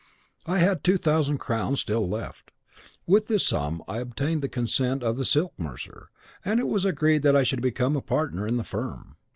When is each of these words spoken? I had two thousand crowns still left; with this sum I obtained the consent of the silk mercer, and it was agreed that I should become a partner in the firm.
I 0.47 0.57
had 0.57 0.83
two 0.83 0.97
thousand 0.97 1.37
crowns 1.37 1.81
still 1.81 2.09
left; 2.09 2.49
with 3.05 3.27
this 3.27 3.45
sum 3.45 3.83
I 3.87 3.99
obtained 3.99 4.41
the 4.41 4.49
consent 4.49 5.03
of 5.03 5.15
the 5.15 5.23
silk 5.23 5.53
mercer, 5.59 6.09
and 6.43 6.59
it 6.59 6.67
was 6.67 6.85
agreed 6.85 7.21
that 7.21 7.35
I 7.35 7.43
should 7.43 7.61
become 7.61 7.95
a 7.95 8.01
partner 8.01 8.47
in 8.47 8.57
the 8.57 8.63
firm. 8.63 9.17